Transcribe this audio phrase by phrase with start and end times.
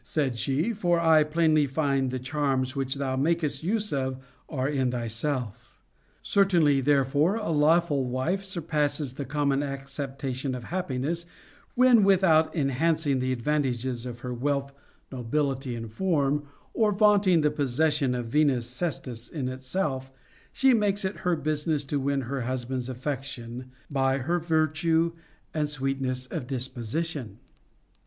[0.03, 4.17] said she, for I plainly find the charms which thou makest use of
[4.49, 5.79] are in thyself.
[6.23, 11.25] Certainly therefore a lawful wife surpasses the common acceptation of hap piness
[11.75, 14.73] when, without enhancing the advantages of her wealth,
[15.11, 20.11] nobility, and form, or vaunting the possession of Venus's cestus itself,
[20.51, 25.11] she makes it her business to win her husband's affection by her virtue
[25.53, 27.35] and sweetness of dispo sition.